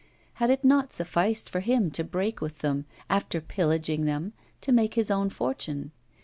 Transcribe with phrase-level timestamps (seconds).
[0.41, 4.95] Had it not sufficed for him to break with them, after pillaging them, to make
[4.95, 5.91] his own fortune?